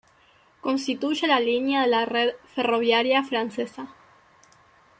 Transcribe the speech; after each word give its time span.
Constituye 0.61 1.27
la 1.27 1.39
línea 1.39 1.81
de 1.83 1.87
la 1.87 2.05
red 2.07 2.31
ferroviaria 2.55 3.21
francesa. 3.23 3.93